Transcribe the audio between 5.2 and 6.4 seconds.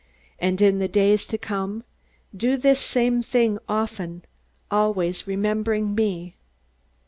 remembering me."